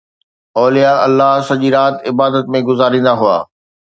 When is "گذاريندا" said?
2.71-3.13